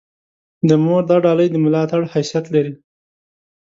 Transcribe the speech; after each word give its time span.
د 0.67 0.69
مور 0.83 1.01
دا 1.09 1.17
ډالۍ 1.25 1.47
د 1.51 1.55
ملاتړ 1.65 2.01
حیثیت 2.13 2.45
لري. 2.55 2.73